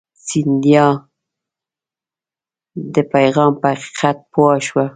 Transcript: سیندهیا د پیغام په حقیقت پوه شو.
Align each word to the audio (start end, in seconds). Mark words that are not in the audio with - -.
سیندهیا 0.27 0.87
د 2.93 2.95
پیغام 3.13 3.51
په 3.61 3.67
حقیقت 3.73 4.17
پوه 4.33 4.55
شو. 4.67 4.83